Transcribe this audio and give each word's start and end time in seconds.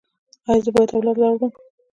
ایا 0.49 0.61
زه 0.65 0.69
باید 0.75 0.91
اولاد 0.95 1.17
راوړم؟ 1.21 1.51